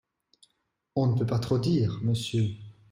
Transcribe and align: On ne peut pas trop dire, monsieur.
On 0.95 1.05
ne 1.05 1.15
peut 1.15 1.27
pas 1.27 1.37
trop 1.37 1.59
dire, 1.59 1.99
monsieur. 2.01 2.47